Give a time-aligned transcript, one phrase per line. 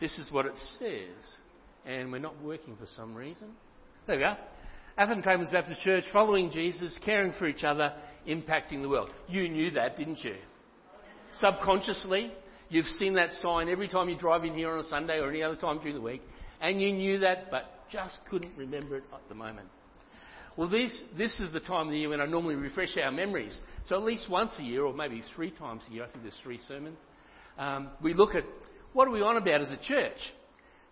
[0.00, 1.34] this is what it says.
[1.86, 3.48] And we're not working for some reason.
[4.06, 4.38] There we are.
[4.98, 7.94] Atherton Tablelands Baptist Church, following Jesus, caring for each other,
[8.28, 9.10] impacting the world.
[9.28, 10.34] You knew that, didn't you?
[11.38, 12.32] Subconsciously,
[12.68, 15.42] you've seen that sign every time you drive in here on a Sunday or any
[15.42, 16.22] other time during the week,
[16.60, 19.68] and you knew that, but just couldn't remember it at the moment.
[20.56, 23.58] Well, this, this is the time of the year when I normally refresh our memories.
[23.88, 26.38] So at least once a year, or maybe three times a year, I think there's
[26.42, 26.98] three sermons,
[27.56, 28.44] um, we look at
[28.92, 30.18] what are we on about as a church?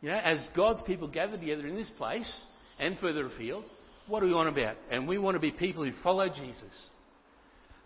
[0.01, 2.41] You know, as God's people gather together in this place
[2.79, 3.65] and further afield,
[4.07, 4.77] what are we on about?
[4.91, 6.73] And we want to be people who follow Jesus.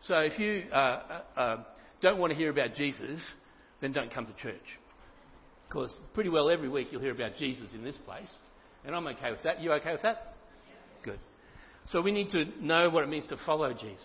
[0.06, 1.56] So if you uh, uh, uh
[2.01, 3.27] don't want to hear about Jesus,
[3.80, 4.79] then don't come to church.
[5.69, 8.31] Because pretty well every week you'll hear about Jesus in this place.
[8.84, 9.61] And I'm okay with that.
[9.61, 10.34] You okay with that?
[11.05, 11.20] Good.
[11.87, 14.01] So we need to know what it means to follow Jesus.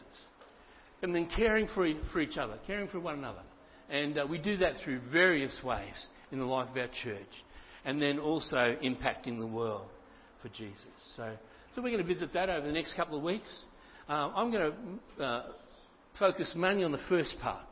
[1.02, 3.42] And then caring for, for each other, caring for one another.
[3.90, 5.94] And uh, we do that through various ways
[6.32, 7.28] in the life of our church.
[7.86, 9.88] And then also impacting the world
[10.42, 10.82] for Jesus.
[11.16, 11.32] So,
[11.74, 13.50] so we're going to visit that over the next couple of weeks.
[14.10, 14.74] Uh, I'm going
[15.18, 15.44] to uh,
[16.20, 17.64] focus mainly on the first part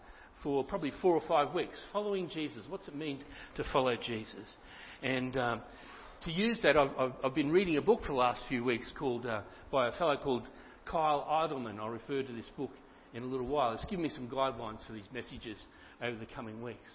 [0.43, 2.63] for probably four or five weeks, following Jesus.
[2.69, 3.19] What's it mean
[3.55, 4.55] to follow Jesus?
[5.01, 5.61] And um,
[6.23, 9.25] to use that, I've, I've, been reading a book for the last few weeks called
[9.25, 9.41] uh,
[9.71, 10.43] by a fellow called
[10.85, 11.79] Kyle Idleman.
[11.79, 12.71] I'll refer to this book
[13.15, 13.73] in a little while.
[13.73, 15.57] It's given me some guidelines for these messages
[16.03, 16.89] over the coming weeks.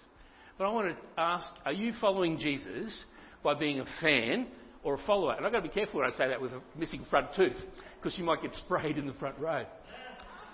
[0.57, 3.03] But I want to ask, are you following Jesus
[3.43, 4.47] by being a fan
[4.83, 5.33] or a follower?
[5.33, 7.57] And I've got to be careful when I say that with a missing front tooth,
[7.99, 9.65] because you might get sprayed in the front row.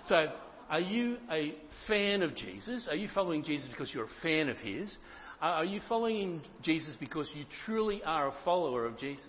[0.08, 0.28] So
[0.70, 1.56] are you a
[1.88, 2.88] fan of Jesus?
[2.90, 4.96] Are you following Jesus because you're a fan of his?
[5.42, 9.26] Are you following Jesus because you truly are a follower of Jesus?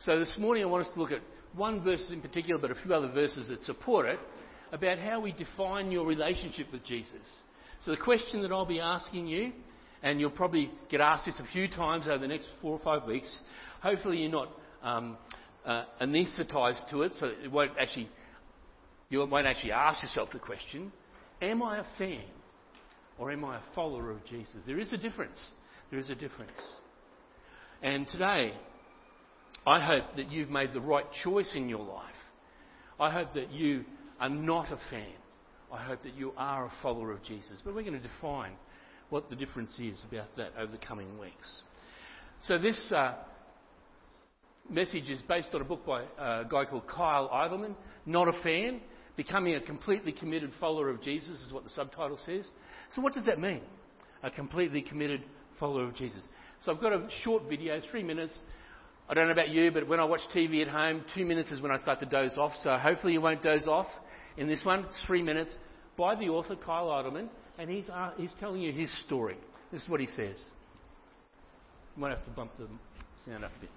[0.00, 1.20] So this morning I want us to look at
[1.54, 4.18] one verse in particular, but a few other verses that support it,
[4.74, 7.12] about how we define your relationship with Jesus.
[7.84, 9.52] So the question that I'll be asking you,
[10.02, 13.06] and you'll probably get asked this a few times over the next four or five
[13.06, 13.40] weeks.
[13.82, 14.48] Hopefully you're not
[14.82, 15.16] um,
[15.64, 18.08] uh, anaesthetised to it, so it won't actually
[19.10, 20.90] you won't actually ask yourself the question
[21.40, 22.24] Am I a fan
[23.16, 24.56] or am I a follower of Jesus?
[24.66, 25.38] There is a difference.
[25.90, 26.50] There is a difference.
[27.80, 28.54] And today,
[29.64, 32.14] I hope that you've made the right choice in your life.
[32.98, 33.84] I hope that you
[34.20, 35.12] are not a fan.
[35.72, 37.60] I hope that you are a follower of Jesus.
[37.64, 38.52] But we're going to define
[39.10, 41.62] what the difference is about that over the coming weeks.
[42.42, 43.14] So, this uh,
[44.70, 47.74] message is based on a book by a guy called Kyle Idleman.
[48.06, 48.80] Not a fan.
[49.16, 52.46] Becoming a completely committed follower of Jesus is what the subtitle says.
[52.92, 53.62] So, what does that mean?
[54.22, 55.24] A completely committed
[55.58, 56.22] follower of Jesus.
[56.62, 58.32] So, I've got a short video, three minutes.
[59.08, 61.60] I don't know about you, but when I watch TV at home, two minutes is
[61.60, 62.52] when I start to doze off.
[62.62, 63.86] So, hopefully, you won't doze off
[64.38, 64.84] in this one.
[64.84, 65.54] It's three minutes
[65.96, 67.28] by the author, Kyle Idleman,
[67.58, 69.36] and he's, uh, he's telling you his story.
[69.70, 70.36] This is what he says.
[71.96, 72.66] You might have to bump the
[73.26, 73.70] sound up a bit.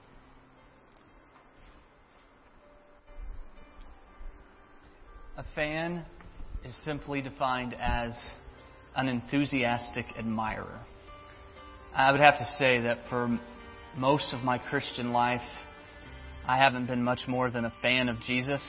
[5.37, 6.05] A fan
[6.63, 8.11] is simply defined as
[8.95, 10.79] an enthusiastic admirer.
[11.93, 13.39] I would have to say that for
[13.97, 15.41] most of my Christian life,
[16.47, 18.61] I haven't been much more than a fan of Jesus.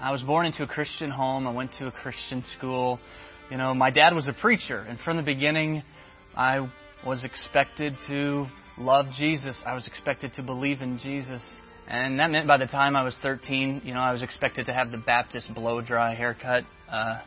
[0.00, 1.46] I was born into a Christian home.
[1.46, 2.98] I went to a Christian school.
[3.50, 5.82] You know, my dad was a preacher, and from the beginning,
[6.36, 6.68] I
[7.06, 8.46] was expected to
[8.76, 9.60] love Jesus.
[9.64, 11.42] I was expected to believe in Jesus.
[11.86, 14.72] And that meant by the time I was 13, you know, I was expected to
[14.72, 16.64] have the Baptist blow dry haircut.
[16.90, 17.20] Uh,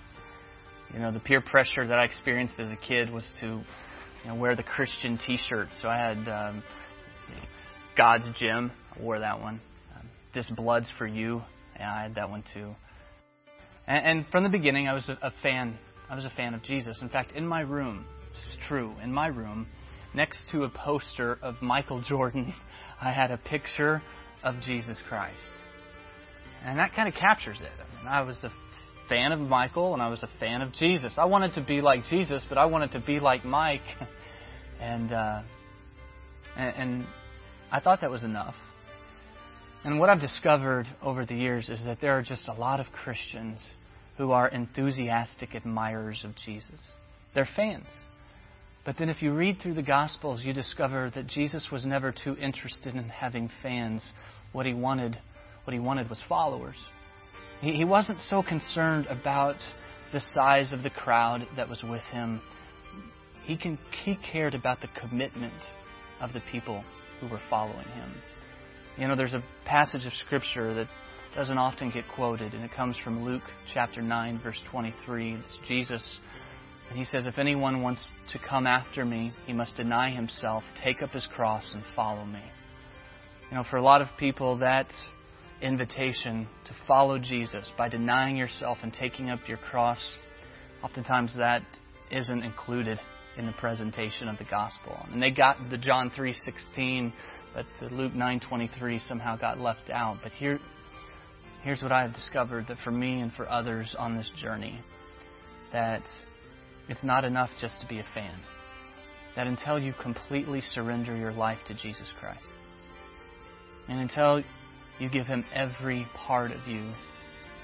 [0.93, 3.63] you know, the peer pressure that I experienced as a kid was to you
[4.25, 5.69] know, wear the Christian T-shirt.
[5.81, 6.63] So I had um,
[7.97, 8.71] God's Gym.
[8.95, 9.59] I wore that one.
[9.95, 11.41] Um, this blood's for you.
[11.75, 12.75] Yeah, I had that one too.
[13.87, 15.77] And, and from the beginning, I was a, a fan.
[16.09, 16.99] I was a fan of Jesus.
[17.01, 18.93] In fact, in my room, this is true.
[19.03, 19.67] In my room,
[20.13, 22.53] next to a poster of Michael Jordan,
[23.01, 24.01] I had a picture
[24.43, 25.41] of Jesus Christ.
[26.63, 27.71] And that kind of captures it.
[27.79, 28.51] I, mean, I was a
[29.09, 31.13] fan of Michael and I was a fan of Jesus.
[31.17, 33.81] I wanted to be like Jesus, but I wanted to be like Mike.
[34.81, 35.41] and, uh,
[36.55, 37.05] and, and
[37.71, 38.55] I thought that was enough.
[39.83, 42.87] And what I've discovered over the years is that there are just a lot of
[42.91, 43.59] Christians
[44.17, 46.79] who are enthusiastic admirers of Jesus.
[47.35, 47.87] They're fans.
[48.85, 52.37] But then, if you read through the Gospels, you discover that Jesus was never too
[52.37, 54.01] interested in having fans.
[54.53, 55.19] What he wanted,
[55.65, 56.77] what he wanted was followers.
[57.59, 59.57] He, he wasn't so concerned about
[60.13, 62.41] the size of the crowd that was with him.
[63.43, 65.53] He, can, he cared about the commitment
[66.21, 66.83] of the people
[67.19, 68.13] who were following him.
[68.97, 70.87] You know, there's a passage of Scripture that
[71.35, 73.43] doesn't often get quoted, and it comes from Luke
[73.73, 75.35] chapter 9, verse 23.
[75.35, 76.03] It's Jesus
[76.89, 81.01] And he says, If anyone wants to come after me, he must deny himself, take
[81.01, 82.41] up his cross, and follow me.
[83.51, 84.87] You know, for a lot of people, that
[85.61, 89.99] invitation to follow Jesus by denying yourself and taking up your cross,
[90.83, 91.63] oftentimes that
[92.11, 92.99] isn't included
[93.37, 94.97] in the presentation of the gospel.
[95.11, 97.13] And they got the John 3:16,
[97.53, 100.19] but the Luke 9:23 somehow got left out.
[100.23, 100.59] But here
[101.63, 104.79] here's what I have discovered that for me and for others on this journey
[105.73, 106.01] that
[106.87, 108.39] it's not enough just to be a fan.
[109.35, 112.45] That until you completely surrender your life to Jesus Christ,
[113.87, 114.41] and until
[114.99, 116.91] you give Him every part of you,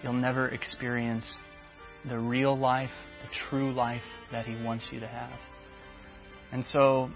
[0.03, 1.25] you'll never experience
[2.07, 2.91] the real life,
[3.21, 5.31] the true life that He wants you to have.
[6.53, 7.09] And so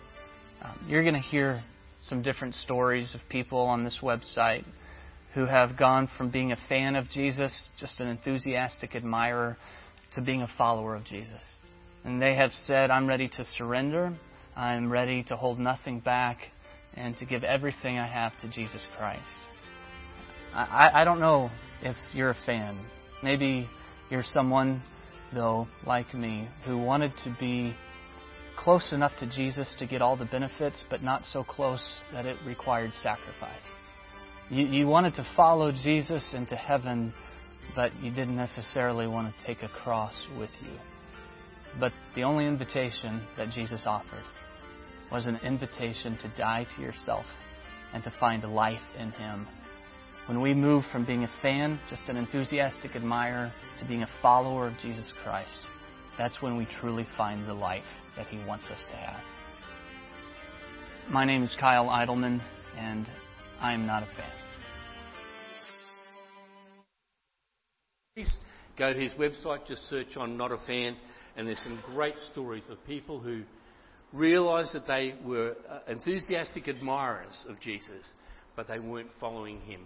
[0.64, 1.64] um, you're going to hear
[2.10, 4.66] some different stories of people on this website
[5.36, 9.56] who have gone from being a fan of Jesus, just an enthusiastic admirer,
[10.16, 11.44] to being a follower of Jesus.
[12.04, 14.18] And they have said, I'm ready to surrender.
[14.56, 16.40] I'm ready to hold nothing back
[16.96, 19.22] and to give everything I have to Jesus Christ.
[20.52, 21.52] I, I don't know
[21.84, 22.80] if you're a fan.
[23.22, 23.70] Maybe
[24.10, 24.82] you're someone,
[25.32, 27.76] though, like me, who wanted to be
[28.58, 31.82] close enough to Jesus to get all the benefits, but not so close
[32.12, 33.62] that it required sacrifice.
[34.50, 37.14] You, you wanted to follow Jesus into heaven,
[37.76, 40.78] but you didn't necessarily want to take a cross with you.
[41.80, 44.24] But the only invitation that Jesus offered
[45.12, 47.26] was an invitation to die to yourself
[47.94, 49.48] and to find life in Him.
[50.28, 54.68] When we move from being a fan, just an enthusiastic admirer, to being a follower
[54.68, 55.56] of Jesus Christ,
[56.18, 57.84] that's when we truly find the life
[58.16, 59.22] that He wants us to have.
[61.10, 62.42] My name is Kyle Idleman,
[62.78, 63.08] and
[63.62, 64.32] I am not a fan.
[68.16, 68.32] Please
[68.78, 70.98] go to his website, just search on Not a Fan,
[71.36, 73.44] and there's some great stories of people who
[74.12, 78.06] realised that they were uh, enthusiastic admirers of Jesus,
[78.56, 79.82] but they weren't following him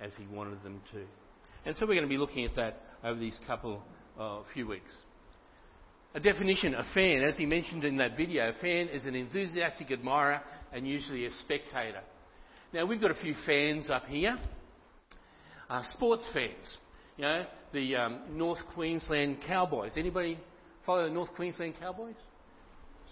[0.00, 1.02] as he wanted them to.
[1.66, 3.82] And so we're going to be looking at that over these couple
[4.18, 4.90] uh, few weeks.
[6.14, 9.90] A definition, a fan, as he mentioned in that video, a fan is an enthusiastic
[9.90, 10.40] admirer
[10.72, 12.00] and usually a spectator.
[12.72, 14.38] Now we've got a few fans up here.
[15.68, 16.72] Uh, sports fans,
[17.18, 17.44] you know,
[17.74, 19.92] the um, North Queensland Cowboys.
[19.98, 20.38] Anybody
[20.86, 22.14] follow the North Queensland Cowboys?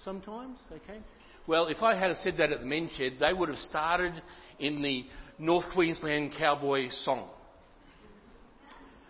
[0.03, 1.01] Sometimes, okay.
[1.47, 4.15] Well, if I had said that at the men's shed, they would have started
[4.59, 5.05] in the
[5.39, 7.29] North Queensland Cowboy song.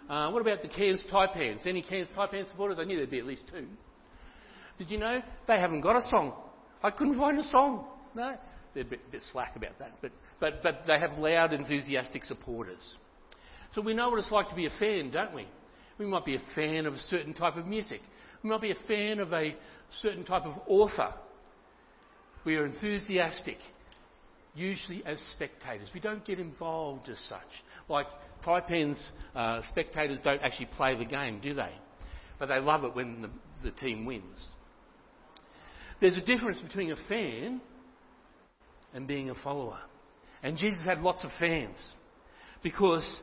[0.09, 1.67] Uh, what about the Cairns Taipans?
[1.67, 2.79] Any Cairns Taipan supporters?
[2.81, 3.67] I knew there'd be at least two.
[4.79, 6.35] Did you know they haven't got a song?
[6.83, 7.87] I couldn't find a song.
[8.15, 8.37] No,
[8.75, 12.95] they're a bit, bit slack about that, but, but, but they have loud, enthusiastic supporters.
[13.75, 15.47] So we know what it's like to be a fan, don't we?
[15.99, 18.01] We might be a fan of a certain type of music.
[18.43, 19.57] We might be a fan of a
[20.03, 21.15] certain type of author.
[22.45, 23.57] We are enthusiastic,
[24.57, 25.89] usually as spectators.
[25.95, 27.41] We don't get involved as such.
[27.89, 28.07] Like
[28.45, 29.01] Taipan's
[29.35, 31.73] uh, spectators don't actually play the game, do they?
[32.39, 33.31] But they love it when the,
[33.63, 34.45] the team wins.
[36.01, 37.61] There's a difference between a fan
[38.93, 39.79] and being a follower.
[40.43, 41.77] And Jesus had lots of fans
[42.63, 43.21] because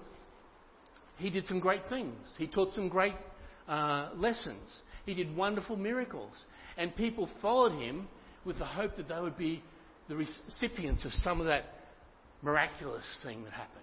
[1.18, 2.16] he did some great things.
[2.38, 3.16] He taught some great
[3.68, 4.68] uh, lessons.
[5.06, 6.34] He did wonderful miracles.
[6.78, 8.08] And people followed him
[8.46, 9.62] with the hope that they would be
[10.08, 11.66] the recipients of some of that
[12.42, 13.80] miraculous thing that happened.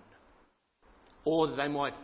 [1.25, 1.95] Or that they might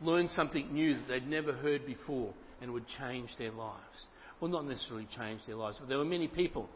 [0.00, 4.06] learn something new that they'd never heard before and would change their lives.
[4.40, 6.68] Well, not necessarily change their lives, but there were many people.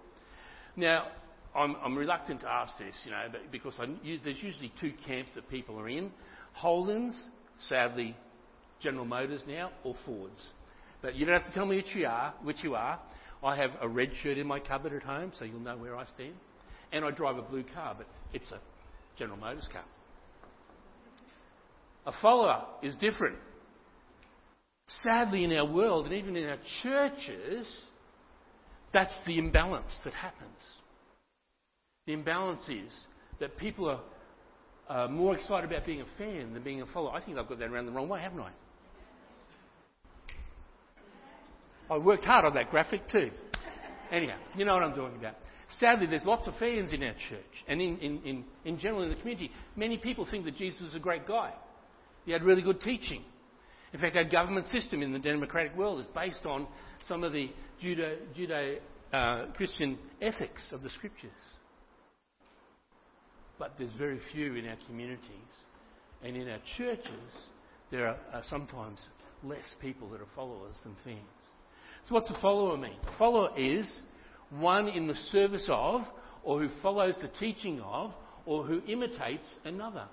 [0.76, 1.08] Now,
[1.54, 3.86] I'm, I'm reluctant to ask this, you know, because I,
[4.24, 6.10] there's usually two camps that people are in.
[6.58, 7.20] Holdens,
[7.68, 8.16] sadly,
[8.80, 10.46] General Motors now, or Fords.
[11.02, 12.34] But you don't have to tell me which you are.
[12.42, 12.98] Which you are.
[13.42, 16.04] I have a red shirt in my cupboard at home, so you'll know where I
[16.14, 16.34] stand.
[16.92, 18.60] And I drive a blue car, but it's a
[19.18, 19.84] General Motors car.
[22.06, 23.36] A follower is different.
[25.02, 27.80] Sadly, in our world and even in our churches,
[28.92, 30.58] that's the imbalance that happens.
[32.06, 32.92] The imbalance is
[33.38, 34.00] that people are
[34.88, 37.12] uh, more excited about being a fan than being a follower.
[37.12, 38.50] I think I've got that around the wrong way, haven't I?
[41.90, 43.30] I worked hard on that graphic too.
[44.10, 45.36] Anyhow, you know what I'm talking about.
[45.78, 49.10] Sadly, there's lots of fans in our church and in, in, in, in general in
[49.10, 49.50] the community.
[49.76, 51.52] Many people think that Jesus was a great guy.
[52.24, 53.22] He had really good teaching.
[53.92, 56.66] In fact, our government system in the democratic world is based on
[57.06, 57.50] some of the
[57.82, 58.78] Judeo
[59.12, 61.30] uh, Christian ethics of the scriptures.
[63.58, 65.20] But there's very few in our communities.
[66.22, 67.36] And in our churches,
[67.90, 69.00] there are, are sometimes
[69.42, 71.18] less people that are followers than fans.
[72.08, 72.96] So, what's a follower mean?
[73.06, 74.00] A follower is
[74.50, 76.02] one in the service of,
[76.42, 78.12] or who follows the teaching of,
[78.46, 80.06] or who imitates another.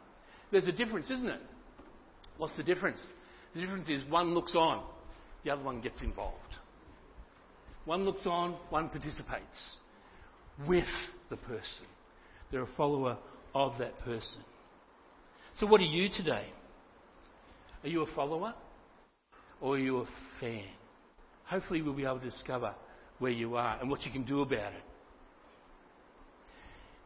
[0.51, 1.41] There's a difference, isn't it?
[2.37, 3.01] What's the difference?
[3.53, 4.83] The difference is one looks on,
[5.43, 6.37] the other one gets involved.
[7.85, 9.71] One looks on, one participates
[10.67, 10.85] with
[11.29, 11.85] the person.
[12.51, 13.17] They're a follower
[13.55, 14.41] of that person.
[15.55, 16.45] So, what are you today?
[17.83, 18.53] Are you a follower
[19.61, 20.05] or are you a
[20.39, 20.65] fan?
[21.45, 22.75] Hopefully, we'll be able to discover
[23.19, 24.83] where you are and what you can do about it.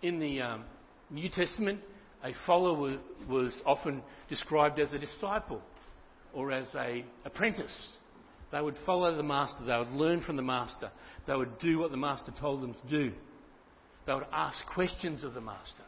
[0.02, 0.64] In the um,
[1.10, 1.80] New Testament,
[2.24, 2.98] a follower
[3.30, 5.62] was often described as a disciple
[6.34, 7.90] or as a apprentice.
[8.52, 10.92] They would follow the master, they would learn from the master,
[11.26, 13.14] they would do what the master told them to do.
[14.06, 15.84] They would ask questions of the master,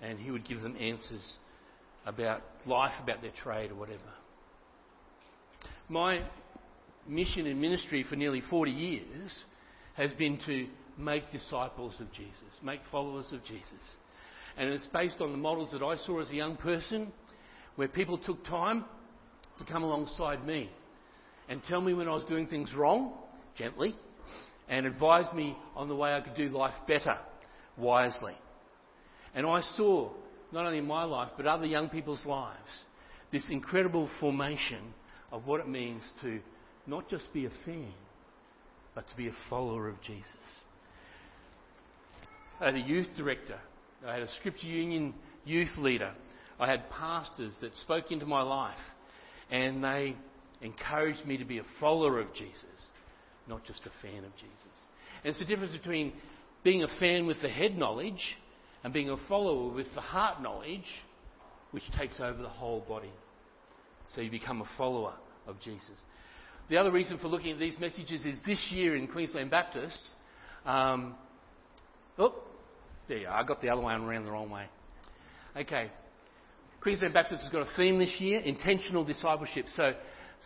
[0.00, 1.32] and he would give them answers
[2.06, 3.98] about life, about their trade, or whatever.
[5.88, 6.22] My
[7.06, 9.38] mission and ministry for nearly 40 years
[9.94, 10.66] has been to
[10.98, 13.80] make disciples of Jesus, make followers of Jesus.
[14.56, 17.12] And it's based on the models that I saw as a young person,
[17.76, 18.84] where people took time
[19.58, 20.70] to come alongside me
[21.48, 23.14] and tell me when I was doing things wrong,
[23.56, 23.94] gently,
[24.68, 27.18] and advise me on the way I could do life better,
[27.76, 28.36] wisely.
[29.34, 30.10] And I saw,
[30.52, 32.84] not only in my life, but other young people's lives,
[33.32, 34.94] this incredible formation
[35.30, 36.40] of what it means to
[36.86, 37.92] not just be a fan,
[38.94, 40.26] but to be a follower of Jesus.
[42.60, 43.58] I had a youth director,
[44.06, 46.12] I had a Scripture Union youth leader,
[46.60, 48.78] I had pastors that spoke into my life,
[49.50, 50.16] and they
[50.60, 52.64] encouraged me to be a follower of Jesus,
[53.48, 54.72] not just a fan of Jesus.
[55.24, 56.12] And it's the difference between
[56.62, 58.36] being a fan with the head knowledge
[58.84, 60.86] and being a follower with the heart knowledge,
[61.72, 63.12] which takes over the whole body.
[64.14, 65.14] So you become a follower
[65.46, 65.90] of Jesus.
[66.68, 69.98] The other reason for looking at these messages is this year in Queensland Baptist.
[70.64, 71.14] Um,
[72.18, 72.34] oh,
[73.08, 73.34] there you are.
[73.34, 74.66] I got the other one around the wrong way.
[75.56, 75.90] Okay.
[76.80, 79.66] Queensland Baptist has got a theme this year intentional discipleship.
[79.68, 79.92] So,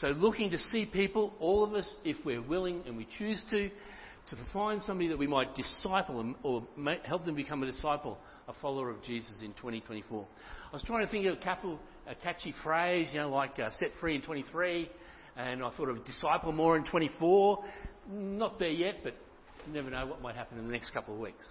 [0.01, 3.69] so looking to see people, all of us, if we're willing and we choose to,
[3.69, 6.67] to find somebody that we might disciple them or
[7.05, 8.19] help them become a disciple,
[8.49, 10.27] a follower of Jesus in 2024.
[10.73, 13.71] I was trying to think of a, couple, a catchy phrase, you know, like uh,
[13.79, 14.91] set free in 23,
[15.37, 17.65] and I thought of disciple more in 24.
[18.11, 19.15] Not there yet, but
[19.67, 21.45] you never know what might happen in the next couple of weeks.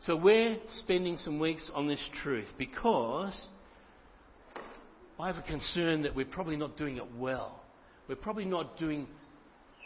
[0.00, 3.46] So we're spending some weeks on this truth because
[5.18, 7.62] I have a concern that we're probably not doing it well.
[8.08, 9.06] We're probably not doing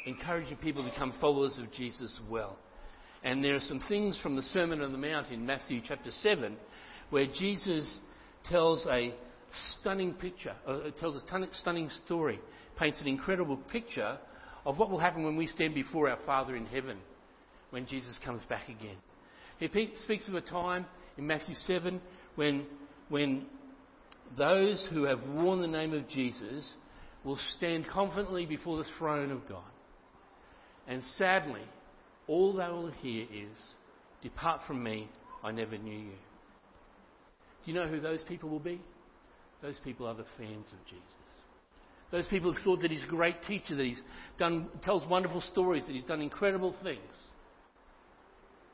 [0.07, 2.59] encouraging people to become followers of Jesus well.
[3.23, 6.57] And there are some things from the Sermon on the Mount in Matthew chapter 7
[7.11, 7.99] where Jesus
[8.49, 9.15] tells a
[9.81, 12.41] stunning picture, uh, it tells a stunning story,
[12.79, 14.19] paints an incredible picture
[14.65, 16.99] of what will happen when we stand before our Father in heaven
[17.71, 18.97] when Jesus comes back again.
[19.59, 19.69] He
[20.05, 20.87] speaks of a time
[21.17, 22.01] in Matthew 7
[22.35, 22.67] when,
[23.09, 23.47] when
[24.37, 26.71] those who have worn the name of Jesus
[27.25, 29.65] will stand confidently before the throne of God.
[30.87, 31.63] And sadly,
[32.27, 33.59] all they will hear is,
[34.23, 35.09] Depart from me,
[35.43, 36.13] I never knew you.
[37.65, 38.81] Do you know who those people will be?
[39.63, 41.03] Those people are the fans of Jesus.
[42.11, 44.01] Those people have thought that he's a great teacher, that he's
[44.39, 47.01] done, tells wonderful stories, that he's done incredible things.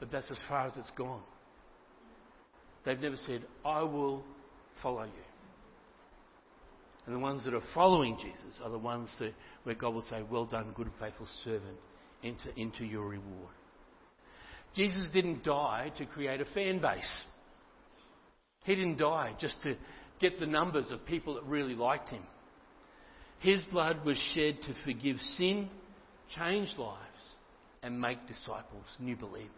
[0.01, 1.23] But that's as far as it's gone.
[2.85, 4.23] They've never said, I will
[4.83, 5.11] follow you.
[7.07, 9.33] And the ones that are following Jesus are the ones that,
[9.65, 11.77] where God will say, Well done, good and faithful servant
[12.23, 13.55] enter into your reward.
[14.75, 17.23] Jesus didn't die to create a fan base.
[18.65, 19.77] He didn't die just to
[20.23, 22.23] get the numbers of people that really liked him.
[23.41, 25.69] His blood was shed to forgive sin,
[26.37, 26.99] change lives,
[27.83, 29.51] and make disciples, new believers.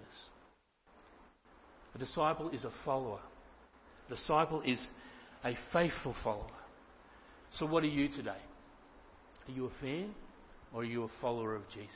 [1.94, 3.21] A disciple is a follower.
[4.09, 4.85] A disciple is
[5.44, 6.47] a faithful follower.
[7.50, 8.30] So, what are you today?
[9.47, 10.14] Are you a fan
[10.73, 11.92] or are you a follower of Jesus?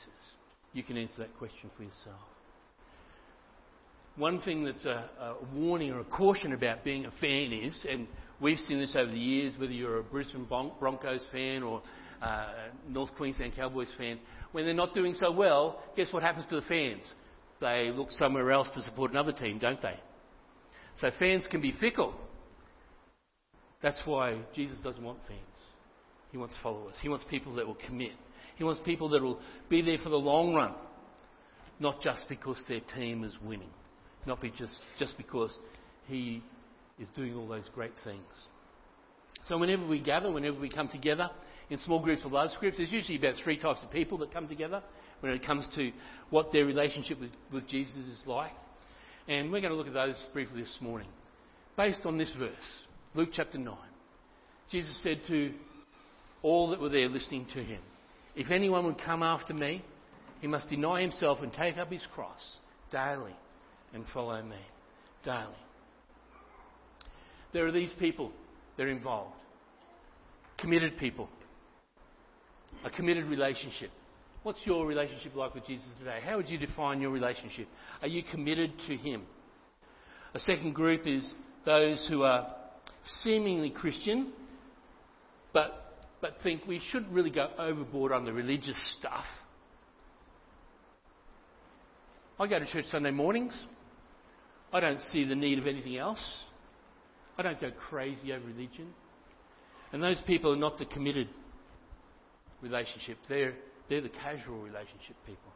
[0.73, 2.19] You can answer that question for yourself.
[4.15, 8.07] One thing that's a, a warning or a caution about being a fan is, and
[8.41, 11.81] we've seen this over the years, whether you're a Brisbane Broncos fan or
[12.21, 12.47] uh,
[12.87, 14.19] North Queensland Cowboys fan,
[14.51, 17.13] when they're not doing so well, guess what happens to the fans?
[17.61, 19.99] They look somewhere else to support another team, don't they?
[20.97, 22.13] So fans can be fickle.
[23.81, 25.39] That's why Jesus doesn't want fans.
[26.31, 26.95] He wants followers.
[27.01, 28.11] He wants people that will commit.
[28.55, 30.73] He wants people that will be there for the long run,
[31.79, 33.69] not just because their team is winning,
[34.25, 35.57] not be just, just because
[36.07, 36.43] he
[36.99, 38.23] is doing all those great things.
[39.45, 41.29] So whenever we gather, whenever we come together
[41.69, 44.47] in small groups or large groups, there's usually about three types of people that come
[44.47, 44.83] together
[45.21, 45.91] when it comes to
[46.29, 48.51] what their relationship with, with Jesus is like.
[49.27, 51.07] And we're going to look at those briefly this morning.
[51.77, 52.53] Based on this verse,
[53.13, 53.75] Luke chapter 9,
[54.71, 55.53] Jesus said to
[56.41, 57.81] all that were there listening to him,
[58.35, 59.83] If anyone would come after me,
[60.41, 62.41] he must deny himself and take up his cross
[62.91, 63.35] daily
[63.93, 64.59] and follow me
[65.23, 65.55] daily.
[67.53, 68.31] There are these people
[68.77, 69.33] that are involved.
[70.57, 71.29] Committed people.
[72.85, 73.91] A committed relationship.
[74.43, 76.19] What's your relationship like with Jesus today?
[76.23, 77.67] How would you define your relationship?
[78.01, 79.23] Are you committed to Him?
[80.33, 81.33] A second group is
[81.65, 82.55] those who are
[83.23, 84.31] seemingly Christian,
[85.53, 89.25] but, but think we shouldn't really go overboard on the religious stuff.
[92.39, 93.59] I go to church Sunday mornings.
[94.71, 96.23] I don't see the need of anything else.
[97.39, 98.87] I don't go crazy over religion.
[99.93, 101.29] And those people are not the committed
[102.61, 103.17] relationship.
[103.29, 103.53] They're,
[103.87, 105.51] they're the casual relationship people.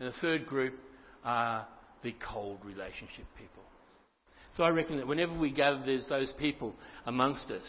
[0.00, 0.74] And the third group
[1.22, 1.66] are
[2.02, 3.62] the cold relationship people.
[4.56, 6.74] So I reckon that whenever we gather, there's those people
[7.04, 7.66] amongst us.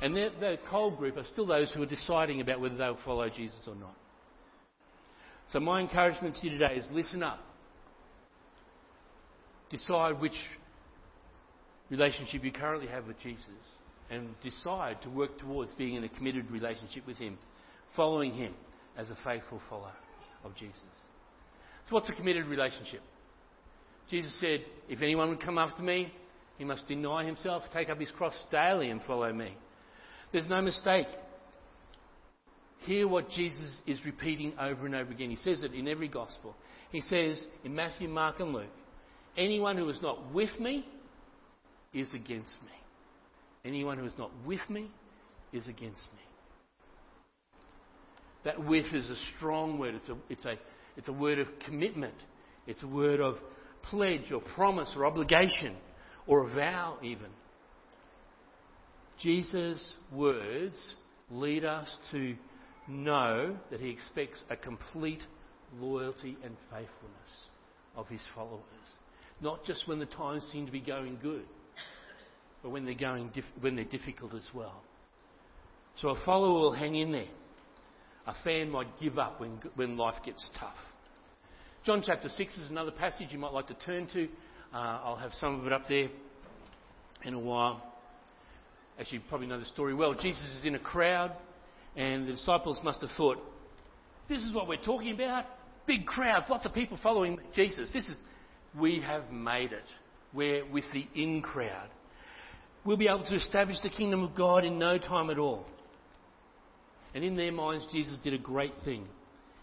[0.00, 3.58] And the cold group are still those who are deciding about whether they'll follow Jesus
[3.66, 3.94] or not.
[5.52, 7.40] So my encouragement to you today is listen up.
[9.70, 10.32] Decide which
[11.90, 13.44] relationship you currently have with Jesus
[14.10, 17.38] and decide to work towards being in a committed relationship with Him,
[17.96, 18.54] following Him
[18.96, 19.94] as a faithful follower
[20.44, 20.80] of Jesus.
[21.88, 23.00] So, what's a committed relationship?
[24.10, 26.12] Jesus said, If anyone would come after me,
[26.58, 29.56] he must deny himself, take up his cross daily, and follow me.
[30.32, 31.06] There's no mistake.
[32.80, 35.30] Hear what Jesus is repeating over and over again.
[35.30, 36.54] He says it in every gospel.
[36.92, 38.66] He says in Matthew, Mark, and Luke,
[39.36, 40.86] Anyone who is not with me
[41.94, 42.72] is against me.
[43.64, 44.90] Anyone who is not with me
[45.52, 46.22] is against me.
[48.44, 49.94] That with is a strong word.
[49.94, 50.54] It's a, it's a,
[50.96, 52.14] it's a word of commitment.
[52.66, 53.36] It's a word of
[53.82, 55.76] pledge or promise or obligation
[56.26, 57.28] or a vow, even.
[59.20, 60.76] Jesus' words
[61.30, 62.34] lead us to
[62.88, 65.22] know that he expects a complete
[65.78, 67.32] loyalty and faithfulness
[67.96, 68.60] of his followers.
[69.40, 71.44] Not just when the times seem to be going good,
[72.64, 74.82] but when they're, going when they're difficult as well.
[76.00, 77.28] So a follower will hang in there.
[78.26, 80.74] A fan might give up when, when life gets tough.
[81.84, 84.24] John chapter 6 is another passage you might like to turn to.
[84.72, 86.08] Uh, I'll have some of it up there
[87.22, 87.82] in a while.
[88.98, 91.32] As you probably know the story well, Jesus is in a crowd,
[91.96, 93.36] and the disciples must have thought,
[94.26, 95.44] This is what we're talking about.
[95.86, 97.90] Big crowds, lots of people following Jesus.
[97.92, 98.16] This is,
[98.80, 99.84] we have made it.
[100.32, 101.90] We're with the in crowd.
[102.84, 105.64] We'll be able to establish the kingdom of God in no time at all.
[107.14, 109.06] And in their minds, Jesus did a great thing.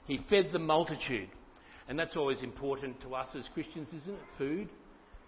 [0.08, 1.30] He fed the multitude.
[1.88, 4.20] And that's always important to us as Christians, isn't it?
[4.38, 4.70] Food.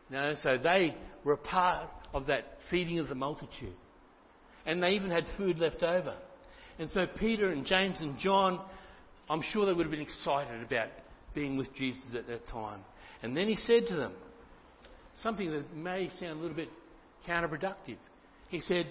[0.10, 3.76] No, so they were a part of that feeding of the multitude.
[4.66, 6.16] And they even had food left over.
[6.80, 8.62] And so Peter and James and John,
[9.30, 10.88] I'm sure they would have been excited about
[11.36, 12.80] being with Jesus at that time.
[13.22, 14.14] And then he said to them
[15.22, 16.70] something that may sound a little bit
[17.28, 17.98] counterproductive.
[18.50, 18.88] He said,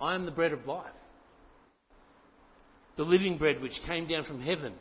[0.00, 0.92] I am the bread of life,
[2.96, 4.74] the living bread which came down from heaven.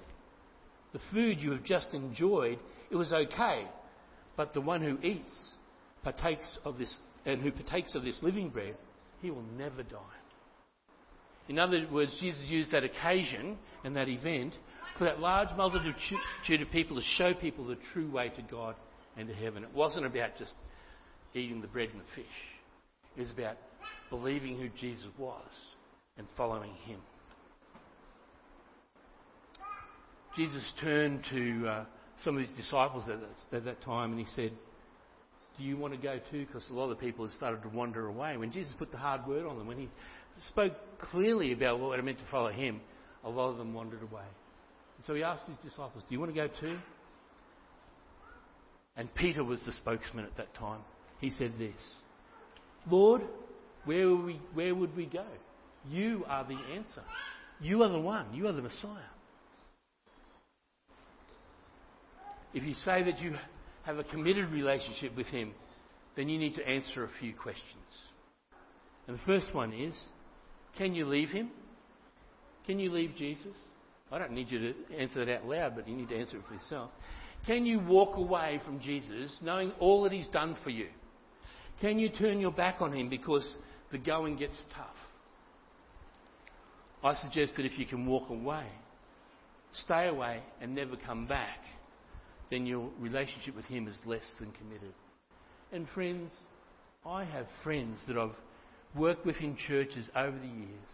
[0.93, 2.59] The food you have just enjoyed,
[2.89, 3.67] it was okay,
[4.35, 5.39] but the one who eats,
[6.03, 8.75] partakes of this, and who partakes of this living bread,
[9.21, 9.99] he will never die.
[11.47, 14.53] In other words, Jesus used that occasion and that event
[14.97, 18.75] for that large multitude of people to show people the true way to God
[19.17, 19.63] and to heaven.
[19.63, 20.53] It wasn't about just
[21.33, 22.25] eating the bread and the fish,
[23.15, 23.57] it was about
[24.09, 25.45] believing who Jesus was
[26.17, 26.99] and following him.
[30.35, 31.85] Jesus turned to uh,
[32.21, 34.51] some of his disciples at that, at that time and he said,
[35.57, 36.45] Do you want to go too?
[36.45, 38.37] Because a lot of the people had started to wander away.
[38.37, 39.89] When Jesus put the hard word on them, when he
[40.47, 40.73] spoke
[41.11, 42.79] clearly about what it meant to follow him,
[43.23, 44.23] a lot of them wandered away.
[44.97, 46.77] And so he asked his disciples, Do you want to go too?
[48.95, 50.81] And Peter was the spokesman at that time.
[51.19, 51.81] He said this
[52.89, 53.21] Lord,
[53.85, 55.25] where we, where would we go?
[55.89, 57.03] You are the answer.
[57.59, 58.33] You are the one.
[58.33, 58.99] You are the Messiah.
[62.53, 63.35] If you say that you
[63.83, 65.51] have a committed relationship with Him,
[66.15, 67.63] then you need to answer a few questions.
[69.07, 69.97] And the first one is
[70.77, 71.51] can you leave Him?
[72.65, 73.53] Can you leave Jesus?
[74.11, 76.43] I don't need you to answer that out loud, but you need to answer it
[76.47, 76.89] for yourself.
[77.45, 80.87] Can you walk away from Jesus knowing all that He's done for you?
[81.81, 83.47] Can you turn your back on Him because
[83.91, 84.87] the going gets tough.
[87.03, 88.65] I suggest that if you can walk away,
[89.73, 91.59] stay away and never come back,
[92.51, 94.93] then your relationship with Him is less than committed.
[95.71, 96.31] And friends,
[97.05, 98.35] I have friends that I've
[98.95, 100.89] worked with in churches over the years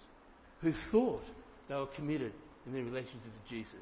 [0.62, 1.24] who thought
[1.67, 2.34] they were committed
[2.65, 3.76] in their relationship to Jesus,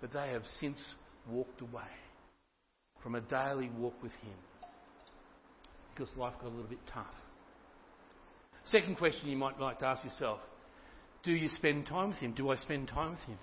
[0.00, 0.80] but they have since
[1.28, 1.82] walked away
[3.02, 4.36] from a daily walk with Him
[6.00, 7.04] because life got a little bit tough.
[8.64, 10.40] Second question you might like to ask yourself
[11.22, 12.32] Do you spend time with Him?
[12.32, 13.38] Do I spend time with Him?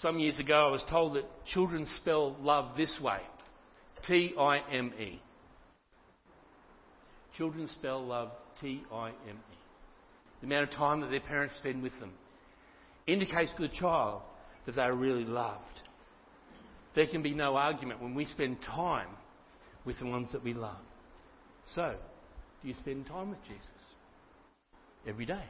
[0.00, 3.18] Some years ago, I was told that children spell love this way
[4.06, 5.20] T I M E.
[7.36, 8.30] Children spell love
[8.60, 9.56] T I M E.
[10.40, 12.12] The amount of time that their parents spend with them
[13.06, 14.22] indicates to the child
[14.64, 15.64] that they are really loved.
[16.94, 19.08] There can be no argument when we spend time
[19.88, 20.76] with the ones that we love.
[21.74, 21.94] So,
[22.60, 23.64] do you spend time with Jesus?
[25.06, 25.42] Every day.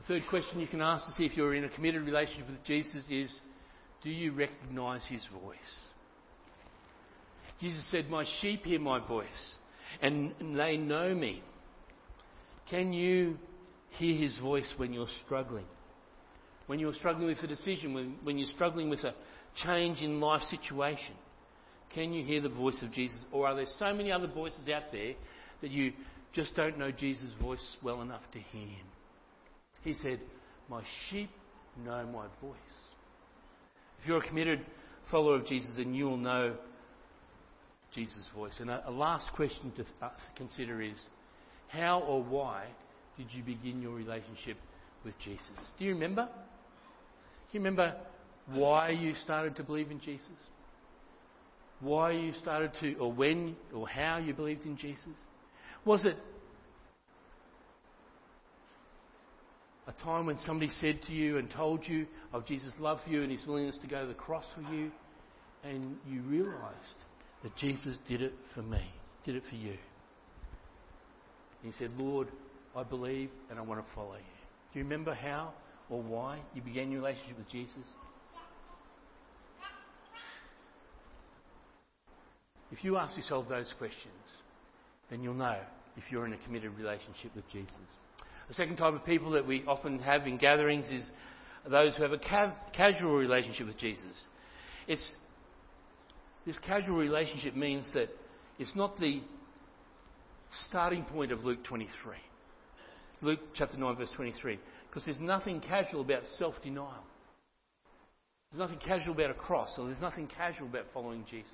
[0.00, 2.62] The third question you can ask to see if you're in a committed relationship with
[2.64, 3.34] Jesus is
[4.04, 5.56] do you recognize his voice?
[7.62, 9.26] Jesus said, My sheep hear my voice,
[10.02, 11.42] and they know me.
[12.68, 13.38] Can you
[13.92, 15.64] hear his voice when you're struggling?
[16.70, 19.12] When you're struggling with a decision, when, when you're struggling with a
[19.66, 21.16] change in life situation?
[21.92, 23.18] Can you hear the voice of Jesus?
[23.32, 25.14] Or are there so many other voices out there
[25.62, 25.92] that you
[26.32, 28.86] just don't know Jesus' voice well enough to hear him?
[29.82, 30.20] He said,
[30.68, 31.30] My sheep
[31.84, 32.56] know my voice.
[34.00, 34.64] If you're a committed
[35.10, 36.54] follower of Jesus, then you will know
[37.92, 38.54] Jesus' voice.
[38.60, 41.02] And a, a last question to uh, consider is
[41.66, 42.66] how or why
[43.16, 44.56] did you begin your relationship
[45.04, 45.50] with Jesus?
[45.76, 46.28] Do you remember?
[47.50, 47.96] Do you remember
[48.52, 50.28] why you started to believe in Jesus?
[51.80, 55.08] Why you started to, or when, or how you believed in Jesus?
[55.84, 56.16] Was it
[59.88, 63.22] a time when somebody said to you and told you of Jesus' love for you
[63.22, 64.92] and his willingness to go to the cross for you,
[65.64, 67.04] and you realised
[67.42, 68.82] that Jesus did it for me,
[69.24, 69.74] did it for you?
[71.62, 72.28] And he said, Lord,
[72.76, 74.38] I believe and I want to follow you.
[74.72, 75.52] Do you remember how
[75.90, 77.84] or why you began your relationship with Jesus?
[82.70, 84.14] If you ask yourself those questions,
[85.10, 85.58] then you'll know
[85.96, 87.74] if you're in a committed relationship with Jesus.
[88.48, 91.10] The second type of people that we often have in gatherings is
[91.68, 94.24] those who have a ca- casual relationship with Jesus.
[94.86, 95.12] It's,
[96.46, 98.08] this casual relationship means that
[98.58, 99.20] it's not the
[100.68, 102.16] starting point of Luke 23.
[103.22, 104.58] Luke chapter 9, verse 23.
[104.88, 107.04] Because there's nothing casual about self denial.
[108.50, 111.52] There's nothing casual about a cross, or there's nothing casual about following Jesus.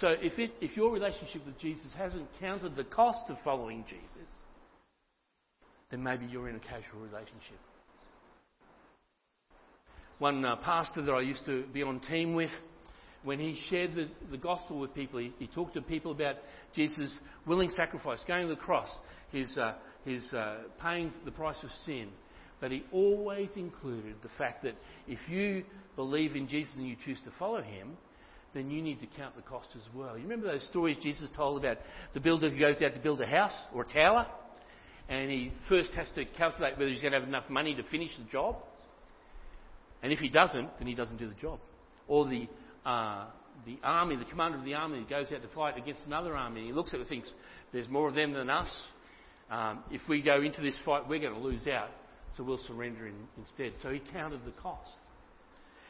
[0.00, 4.28] So if, it, if your relationship with Jesus hasn't counted the cost of following Jesus,
[5.90, 7.58] then maybe you're in a casual relationship.
[10.18, 12.50] One uh, pastor that I used to be on team with,
[13.24, 16.36] when he shared the, the gospel with people, he, he, talked to people about
[16.74, 18.88] Jesus' willing sacrifice, going to the cross,
[19.30, 22.08] his, uh, his uh, paying the price of sin.
[22.60, 24.74] But he always included the fact that
[25.08, 25.64] if you
[25.96, 27.96] believe in Jesus and you choose to follow him,
[28.54, 30.16] then you need to count the cost as well.
[30.16, 31.78] You remember those stories Jesus told about
[32.14, 34.26] the builder who goes out to build a house or a tower?
[35.08, 38.10] And he first has to calculate whether he's going to have enough money to finish
[38.16, 38.56] the job.
[40.02, 41.60] And if he doesn't, then he doesn't do the job.
[42.08, 42.48] Or the,
[42.84, 43.26] uh,
[43.66, 46.66] the army, the commander of the army goes out to fight against another army.
[46.66, 47.28] He looks at it and thinks,
[47.72, 48.70] there's more of them than us.
[49.50, 51.90] Um, if we go into this fight, we're going to lose out.
[52.36, 53.74] So we'll surrender in, instead.
[53.82, 54.90] So he counted the cost.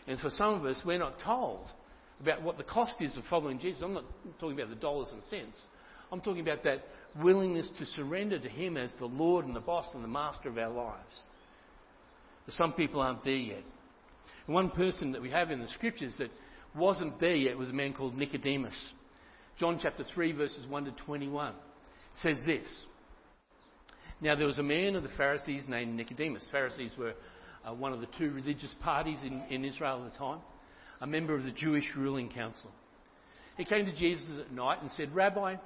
[0.07, 1.67] And for some of us, we're not told
[2.21, 3.81] about what the cost is of following Jesus.
[3.83, 4.05] I'm not
[4.41, 5.61] talking about the dollars and cents.
[6.11, 6.85] I'm talking about that
[7.23, 10.59] willingness to surrender to Him as the Lord and the boss and the master of
[10.59, 11.23] our lives.
[12.45, 13.63] But some people aren't there yet.
[14.47, 16.31] And one person that we have in the scriptures that
[16.75, 18.93] wasn't there yet it was a man called Nicodemus.
[19.59, 21.55] John chapter 3, verses 1 to 21
[22.17, 22.67] says this.
[24.21, 26.45] Now, there was a man of the Pharisees named Nicodemus.
[26.53, 27.15] Pharisees were
[27.67, 30.39] uh, one of the two religious parties in, in Israel at the time
[31.03, 32.71] a member of the Jewish ruling council.
[33.57, 35.57] He came to Jesus at night and said, Rabbi,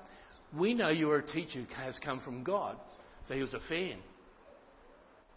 [0.59, 2.77] we know you are a teacher who has come from God.
[3.29, 3.99] So he was a fan.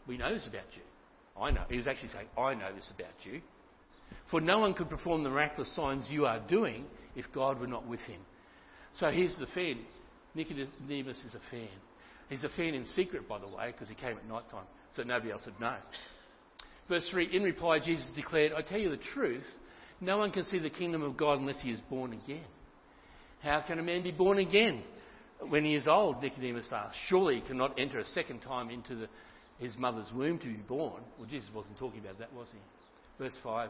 [0.08, 1.41] We know this about you.
[1.41, 1.65] I know.
[1.69, 3.41] He was actually saying, I know this about you.
[4.32, 7.88] For no one could perform the miraculous signs you are doing if God were not
[7.88, 8.22] with him.
[8.95, 9.80] So here's the fan.
[10.36, 11.69] Nicodemus is a fan.
[12.30, 15.02] He's a fan in secret, by the way, because he came at night time, so
[15.04, 15.78] nobody else would know.
[16.88, 19.45] Verse 3 In reply, Jesus declared, I tell you the truth,
[20.00, 22.45] no one can see the kingdom of God unless he is born again.
[23.41, 24.84] How can a man be born again
[25.48, 26.22] when he is old?
[26.22, 26.98] Nicodemus asked.
[27.08, 29.08] Surely he cannot enter a second time into the,
[29.58, 31.02] his mother's womb to be born.
[31.17, 32.60] Well, Jesus wasn't talking about that, was he?
[33.17, 33.69] Verse 5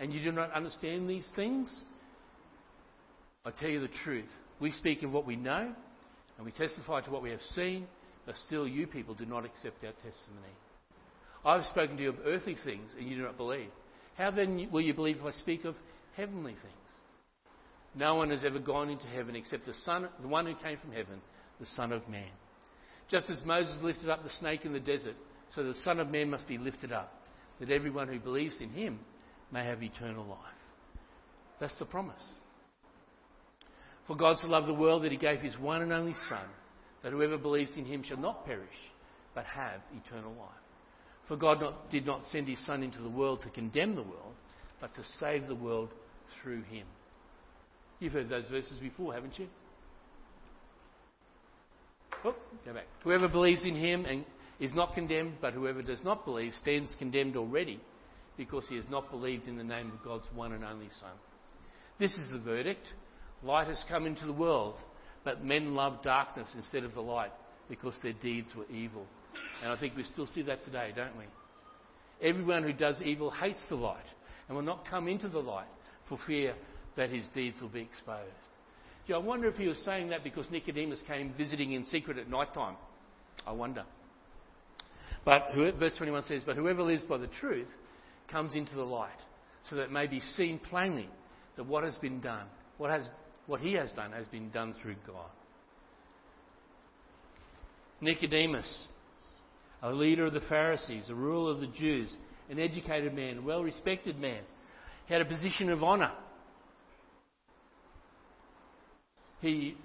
[0.00, 1.74] and you do not understand these things?
[3.44, 4.28] I tell you the truth.
[4.60, 5.72] We speak of what we know,
[6.36, 7.86] and we testify to what we have seen,
[8.26, 10.54] but still you people do not accept our testimony.
[11.44, 13.70] I've spoken to you of earthly things, and you do not believe.
[14.16, 15.74] How then will you believe if I speak of
[16.16, 16.74] heavenly things?
[17.94, 20.92] No one has ever gone into heaven except the Son, the one who came from
[20.92, 21.20] heaven,
[21.60, 22.30] the Son of Man.
[23.10, 25.16] Just as Moses lifted up the snake in the desert,
[25.54, 27.12] so the Son of Man must be lifted up,
[27.60, 29.00] that everyone who believes in him
[29.52, 30.38] may have eternal life.
[31.60, 32.22] That's the promise.
[34.06, 36.46] For God so loved the world that he gave his one and only Son,
[37.02, 38.68] that whoever believes in him shall not perish,
[39.34, 40.48] but have eternal life.
[41.28, 44.34] For God not, did not send his Son into the world to condemn the world,
[44.80, 45.90] but to save the world
[46.42, 46.86] through him.
[48.00, 49.46] You've heard those verses before, haven't you?
[52.24, 52.34] Oh,
[52.64, 52.86] go back.
[53.04, 54.24] Whoever believes in him and
[54.58, 57.80] is not condemned, but whoever does not believe stands condemned already,
[58.36, 61.12] because he has not believed in the name of God's one and only Son.
[61.98, 62.86] This is the verdict.
[63.42, 64.76] Light has come into the world,
[65.24, 67.32] but men love darkness instead of the light
[67.68, 69.06] because their deeds were evil.
[69.62, 71.24] And I think we still see that today, don't we?
[72.26, 74.04] Everyone who does evil hates the light
[74.48, 75.66] and will not come into the light
[76.08, 76.54] for fear
[76.96, 78.30] that his deeds will be exposed.
[79.06, 82.28] You I wonder if he was saying that because Nicodemus came visiting in secret at
[82.28, 82.76] night time.
[83.46, 83.84] I wonder.
[85.24, 87.68] But verse 21 says, But whoever lives by the truth
[88.32, 89.10] comes into the light,
[89.68, 91.08] so that it may be seen plainly
[91.56, 92.46] that what has been done,
[92.78, 93.08] what, has,
[93.46, 95.30] what he has done, has been done through God.
[98.00, 98.86] Nicodemus,
[99.82, 102.12] a leader of the Pharisees, a ruler of the Jews,
[102.50, 104.40] an educated man, a well respected man,
[105.08, 106.12] had a position of honour.
[109.40, 109.76] He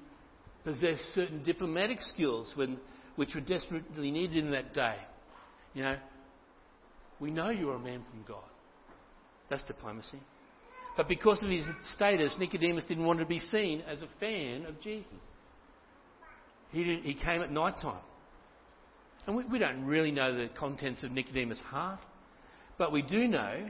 [0.63, 2.77] possessed certain diplomatic skills when,
[3.15, 4.95] which were desperately needed in that day.
[5.73, 5.97] You know,
[7.19, 8.43] we know you're a man from God.
[9.49, 10.19] That's diplomacy.
[10.95, 14.81] But because of his status, Nicodemus didn't want to be seen as a fan of
[14.81, 15.11] Jesus.
[16.71, 18.01] He, he came at night time.
[19.25, 21.99] And we, we don't really know the contents of Nicodemus' heart,
[22.77, 23.69] but we do know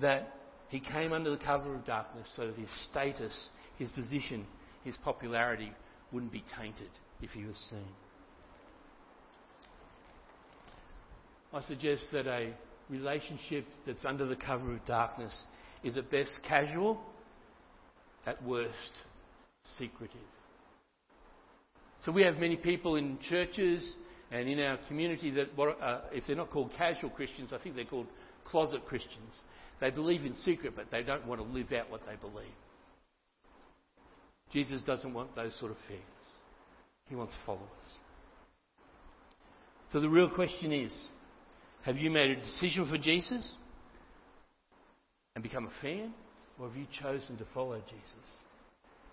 [0.00, 0.34] that
[0.68, 4.46] he came under the cover of darkness so that his status, his position,
[4.84, 5.72] his popularity
[6.12, 6.90] wouldn't be tainted
[7.20, 7.88] if he was seen.
[11.52, 12.54] I suggest that a
[12.88, 15.36] relationship that's under the cover of darkness
[15.82, 17.00] is at best casual,
[18.26, 18.92] at worst
[19.78, 20.16] secretive.
[22.04, 23.94] So we have many people in churches
[24.30, 27.84] and in our community that, uh, if they're not called casual Christians, I think they're
[27.84, 28.08] called
[28.44, 29.40] closet Christians.
[29.80, 32.46] They believe in secret, but they don't want to live out what they believe.
[34.52, 36.02] Jesus doesn't want those sort of things.
[37.08, 37.66] He wants followers.
[39.92, 40.96] So the real question is
[41.82, 43.52] have you made a decision for Jesus
[45.34, 46.12] and become a fan,
[46.58, 48.28] or have you chosen to follow Jesus?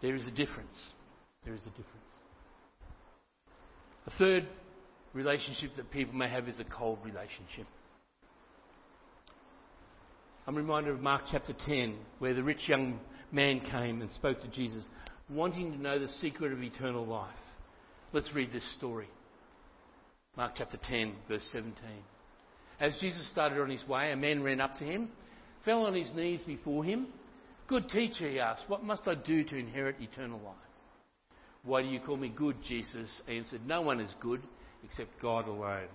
[0.02, 0.76] There is a difference.
[1.46, 1.88] There is a difference.
[4.08, 4.48] A third
[5.14, 7.66] relationship that people may have is a cold relationship.
[10.46, 13.00] I'm reminded of Mark chapter 10, where the rich young
[13.32, 14.84] man came and spoke to Jesus,
[15.30, 17.30] wanting to know the secret of eternal life.
[18.14, 19.08] Let's read this story.
[20.36, 21.74] Mark chapter 10, verse 17.
[22.80, 25.10] As Jesus started on his way, a man ran up to him,
[25.66, 27.08] fell on his knees before him.
[27.68, 30.56] Good teacher, he asked, what must I do to inherit eternal life?
[31.64, 32.56] Why do you call me good?
[32.68, 34.42] Jesus answered, No one is good
[34.84, 35.88] except God alone.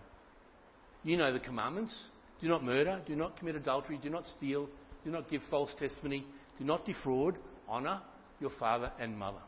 [1.03, 1.97] You know the commandments
[2.41, 4.69] do not murder, do not commit adultery, do not steal,
[5.05, 6.27] do not give false testimony,
[6.59, 8.03] do not defraud, honour
[8.41, 9.41] your father and mother.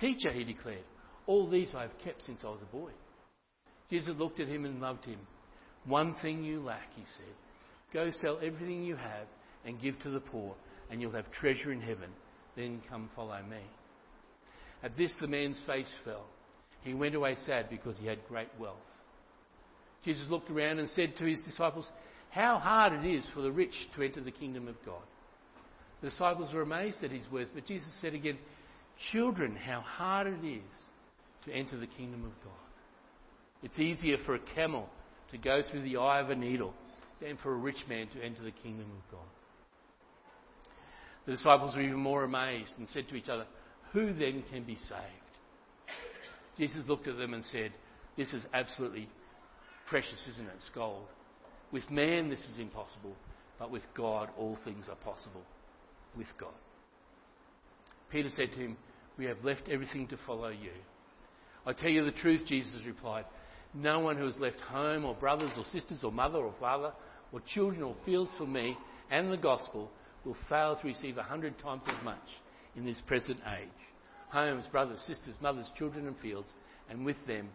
[0.00, 0.84] Teacher, he declared,
[1.26, 2.90] all these I have kept since I was a boy.
[3.90, 5.18] Jesus looked at him and loved him.
[5.86, 7.34] One thing you lack, he said.
[7.92, 9.26] Go sell everything you have
[9.64, 10.54] and give to the poor,
[10.90, 12.10] and you'll have treasure in heaven.
[12.56, 13.62] Then come follow me.
[14.82, 16.26] At this, the man's face fell.
[16.82, 18.76] He went away sad because he had great wealth.
[20.04, 21.88] Jesus looked around and said to his disciples,
[22.30, 25.02] How hard it is for the rich to enter the kingdom of God.
[26.02, 28.36] The disciples were amazed at his words, but Jesus said again,
[29.12, 30.62] children, how hard it is
[31.46, 32.52] to enter the kingdom of God.
[33.62, 34.88] It's easier for a camel
[35.30, 36.74] to go through the eye of a needle
[37.20, 39.28] than for a rich man to enter the kingdom of God.
[41.26, 43.46] The disciples were even more amazed and said to each other,
[43.92, 45.00] Who then can be saved?
[46.58, 47.72] Jesus looked at them and said,
[48.16, 49.08] This is absolutely
[49.88, 50.52] precious, isn't it?
[50.58, 51.06] It's gold.
[51.72, 53.16] With man, this is impossible,
[53.58, 55.42] but with God, all things are possible.
[56.16, 56.52] With God.
[58.10, 58.76] Peter said to him,
[59.18, 60.70] We have left everything to follow you.
[61.66, 63.24] I tell you the truth, Jesus replied.
[63.74, 66.92] No one who has left home or brothers or sisters or mother or father
[67.32, 68.76] or children or fields for me
[69.10, 69.90] and the gospel
[70.24, 72.18] will fail to receive a hundred times as much
[72.76, 73.68] in this present age.
[74.30, 76.48] Homes, brothers, sisters, mothers, children and fields,
[76.88, 77.48] and with them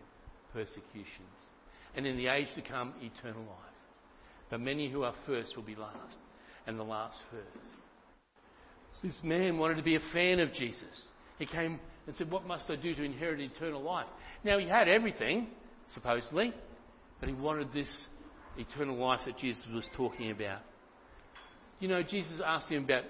[0.53, 1.07] persecutions.
[1.95, 3.75] And in the age to come, eternal life.
[4.49, 6.17] But many who are first will be last,
[6.67, 7.79] and the last first.
[9.03, 11.03] This man wanted to be a fan of Jesus.
[11.37, 14.07] He came and said, What must I do to inherit eternal life?
[14.43, 15.47] Now, he had everything,
[15.93, 16.53] supposedly,
[17.19, 17.89] but he wanted this
[18.57, 20.61] eternal life that Jesus was talking about.
[21.79, 23.03] You know, Jesus asked him about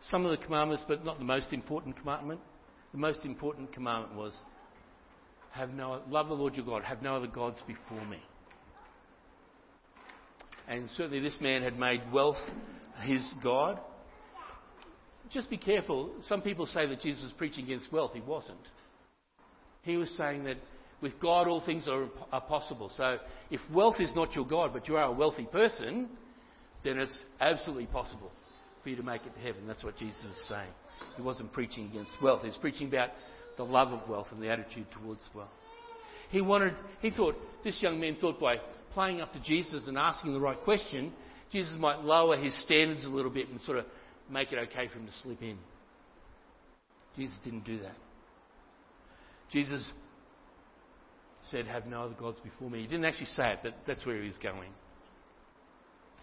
[0.00, 2.40] some of the commandments, but not the most important commandment.
[2.92, 4.36] The most important commandment was,
[5.52, 8.18] have no, love the Lord your God, have no other gods before me.
[10.68, 12.36] And certainly this man had made wealth
[13.02, 13.78] his God.
[15.30, 16.10] Just be careful.
[16.22, 18.12] Some people say that Jesus was preaching against wealth.
[18.14, 18.58] He wasn't.
[19.82, 20.56] He was saying that
[21.02, 22.90] with God all things are, are possible.
[22.96, 23.18] So
[23.50, 26.08] if wealth is not your God, but you are a wealthy person,
[26.84, 28.30] then it's absolutely possible
[28.82, 29.66] for you to make it to heaven.
[29.66, 30.70] That's what Jesus was saying.
[31.16, 32.42] He wasn't preaching against wealth.
[32.42, 33.10] He was preaching about
[33.56, 35.48] the love of wealth and the attitude towards wealth.
[36.30, 38.56] He wanted, he thought, this young man thought by
[38.92, 41.12] playing up to Jesus and asking the right question,
[41.52, 43.84] Jesus might lower his standards a little bit and sort of
[44.30, 45.58] make it okay for him to slip in.
[47.16, 47.96] Jesus didn't do that.
[49.50, 49.90] Jesus
[51.50, 52.80] said, Have no other gods before me.
[52.80, 54.70] He didn't actually say it, but that's where he was going.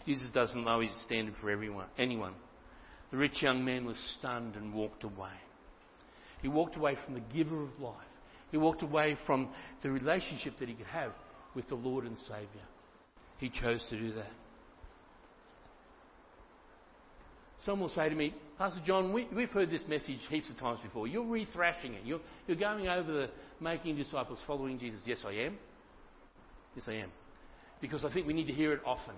[0.05, 2.33] Jesus doesn't lower his standard for everyone, anyone.
[3.11, 5.37] The rich young man was stunned and walked away.
[6.41, 7.95] He walked away from the giver of life.
[8.51, 9.49] He walked away from
[9.81, 11.13] the relationship that he could have
[11.55, 12.67] with the Lord and Saviour.
[13.37, 14.31] He chose to do that.
[17.65, 18.33] Some will say to me,
[18.63, 21.05] Pastor John, we, have heard this message heaps of times before.
[21.05, 22.05] You're rethrashing it.
[22.05, 25.01] You're, you're going over the making disciples, following Jesus.
[25.05, 25.57] Yes, I am.
[26.73, 27.11] Yes, I am.
[27.81, 29.15] Because I think we need to hear it often.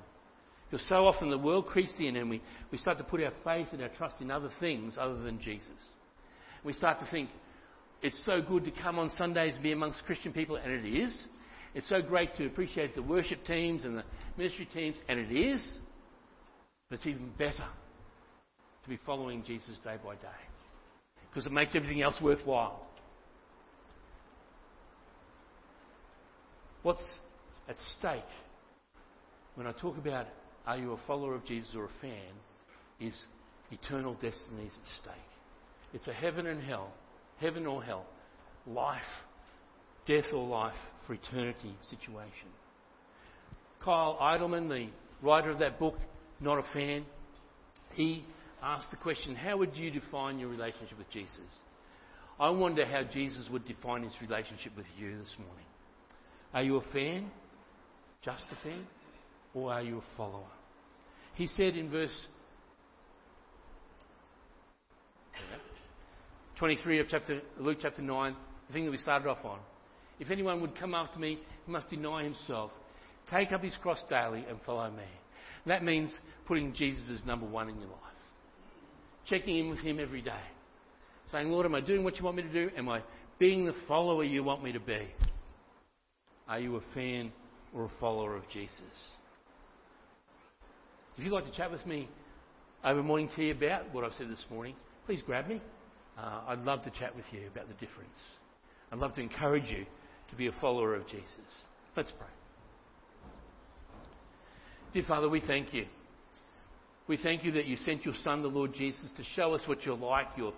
[0.68, 3.68] Because so often the world creeps in and we, we start to put our faith
[3.72, 5.78] and our trust in other things other than Jesus.
[6.64, 7.30] We start to think,
[8.02, 11.28] it's so good to come on Sundays and be amongst Christian people, and it is.
[11.76, 14.06] It's so great to appreciate the worship teams and the
[14.40, 15.78] ministry teams, and it is.
[16.90, 17.66] But it's even better
[18.86, 20.42] to be following Jesus day by day
[21.30, 22.88] because it makes everything else worthwhile.
[26.84, 27.04] What's
[27.68, 28.22] at stake
[29.56, 30.28] when I talk about
[30.68, 32.34] are you a follower of Jesus or a fan,
[33.00, 33.14] is
[33.72, 35.14] eternal destinies at stake.
[35.94, 36.92] It's a heaven and hell,
[37.40, 38.06] heaven or hell,
[38.66, 39.02] life,
[40.08, 40.74] death or life
[41.06, 42.50] for eternity situation.
[43.84, 44.88] Kyle Idleman, the
[45.22, 45.96] writer of that book,
[46.40, 47.06] not a fan,
[47.94, 48.26] he
[48.66, 51.40] asked the question how would you define your relationship with Jesus?
[52.40, 55.66] I wonder how Jesus would define his relationship with you this morning.
[56.54, 57.32] Are you a fan?
[58.24, 58.86] Just a fan?
[59.56, 60.44] or are you a follower?
[61.34, 62.28] He said in verse
[66.60, 68.36] 23 of chapter, Luke chapter 9,
[68.68, 69.60] the thing that we started off on.
[70.20, 72.72] If anyone would come after me, he must deny himself,
[73.30, 75.04] take up his cross daily, and follow me.
[75.66, 78.00] That means putting Jesus as number one in your life.
[79.28, 80.32] Checking in with him every day.
[81.32, 82.70] Saying, Lord, am I doing what you want me to do?
[82.78, 83.02] Am I
[83.40, 85.08] being the follower you want me to be?
[86.48, 87.32] Are you a fan
[87.74, 88.82] or a follower of Jesus?
[91.18, 92.08] If you'd like to chat with me
[92.84, 95.62] over morning tea about what I've said this morning, please grab me.
[96.18, 98.16] Uh, I'd love to chat with you about the difference.
[98.92, 99.86] I'd love to encourage you
[100.30, 101.26] to be a follower of Jesus.
[101.98, 102.28] Let's pray.
[104.94, 105.86] Dear Father, we thank you.
[107.08, 109.84] We thank you that you sent your Son, the Lord Jesus, to show us what
[109.84, 110.54] you're like, your,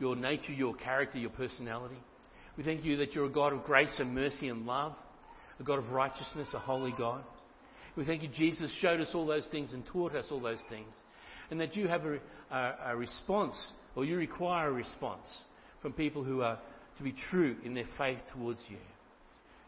[0.00, 1.98] your nature, your character, your personality.
[2.56, 4.94] We thank you that you're a God of grace and mercy and love,
[5.60, 7.22] a God of righteousness, a holy God.
[7.96, 10.88] We thank you, Jesus showed us all those things and taught us all those things.
[11.50, 12.18] And that you have a,
[12.50, 13.54] a, a response,
[13.94, 15.26] or you require a response
[15.82, 16.58] from people who are
[16.98, 18.78] to be true in their faith towards you.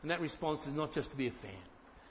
[0.03, 1.63] And that response is not just to be a fan,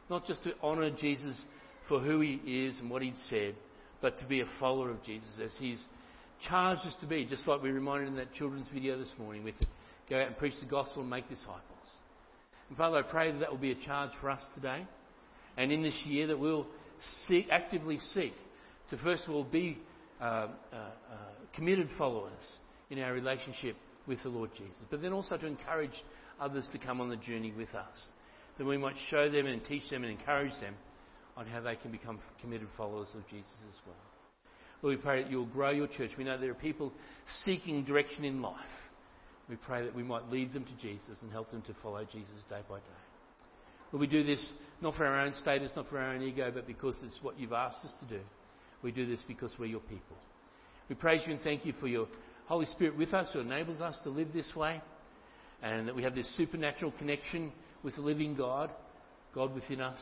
[0.09, 1.41] not just to honour Jesus
[1.87, 3.55] for who he is and what he'd said,
[4.03, 5.79] but to be a follower of Jesus as he's
[6.47, 9.57] charged us to be, just like we reminded in that children's video this morning, with
[9.59, 9.65] to
[10.09, 11.61] go out and preach the gospel and make disciples.
[12.67, 14.85] And Father, I pray that that will be a charge for us today.
[15.55, 16.67] And in this year that we'll
[17.27, 18.33] seek, actively seek
[18.89, 19.77] to first of all be
[20.19, 20.89] uh, uh, uh,
[21.55, 22.57] committed followers
[22.89, 26.03] in our relationship with the Lord Jesus, but then also to encourage
[26.41, 28.03] others to come on the journey with us.
[28.57, 30.75] That we might show them and teach them and encourage them
[31.35, 33.95] on how they can become committed followers of Jesus as well.
[34.81, 36.11] Lord, we pray that you'll grow your church.
[36.17, 36.91] We know there are people
[37.43, 38.59] seeking direction in life.
[39.49, 42.35] We pray that we might lead them to Jesus and help them to follow Jesus
[42.49, 43.01] day by day.
[43.91, 44.43] Lord, we do this
[44.81, 47.53] not for our own status, not for our own ego, but because it's what you've
[47.53, 48.21] asked us to do.
[48.81, 50.17] We do this because we're your people.
[50.89, 52.07] We praise you and thank you for your
[52.47, 54.81] Holy Spirit with us who enables us to live this way
[55.61, 57.53] and that we have this supernatural connection
[57.83, 58.69] with the living God,
[59.33, 59.99] God within us.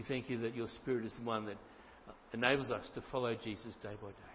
[0.00, 1.58] We thank you that your Spirit is the one that
[2.32, 4.29] enables us to follow Jesus day by day.